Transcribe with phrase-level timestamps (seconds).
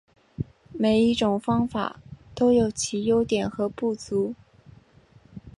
[0.73, 1.99] 每一种方法
[2.33, 4.33] 都有其优点和不足。